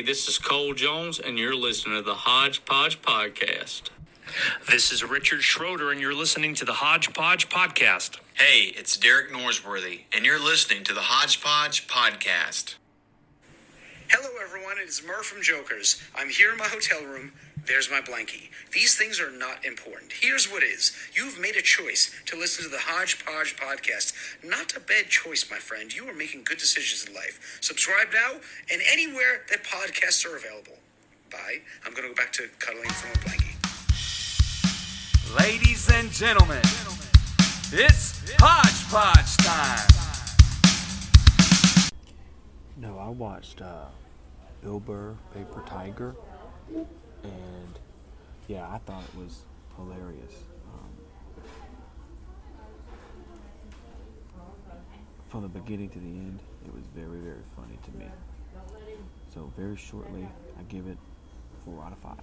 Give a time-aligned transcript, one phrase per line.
[0.00, 3.90] Hey, this is Cole Jones, and you're listening to the Hodgepodge Podcast.
[4.66, 8.16] This is Richard Schroeder, and you're listening to the Hodgepodge Podcast.
[8.32, 12.76] Hey, it's Derek Norsworthy, and you're listening to the Hodgepodge Podcast.
[14.08, 14.78] Hello, everyone.
[14.82, 16.02] It is Murr from Jokers.
[16.16, 17.32] I'm here in my hotel room.
[17.70, 18.50] There's my blankie.
[18.72, 20.10] These things are not important.
[20.10, 20.90] Here's what is.
[21.14, 24.12] You've made a choice to listen to the Hodgepodge podcast.
[24.42, 25.94] Not a bad choice, my friend.
[25.94, 27.58] You are making good decisions in life.
[27.60, 28.40] Subscribe now
[28.72, 30.72] and anywhere that podcasts are available.
[31.30, 31.60] Bye.
[31.86, 33.54] I'm going to go back to cuddling from a blankie.
[35.38, 36.62] Ladies and gentlemen,
[37.72, 39.86] it's Hodgepodge time.
[42.78, 43.84] No, I watched uh,
[44.60, 46.16] Bill Burr, Paper Tiger,
[47.24, 47.78] and
[48.48, 49.44] yeah, I thought it was
[49.76, 50.34] hilarious.
[50.72, 50.90] Um,
[55.28, 58.06] from the beginning to the end, it was very, very funny to me.
[59.32, 60.28] So very shortly,
[60.58, 60.98] I give it
[61.64, 62.16] four out of five.